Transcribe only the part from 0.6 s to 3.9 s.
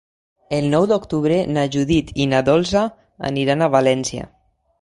nou d'octubre na Judit i na Dolça aniran a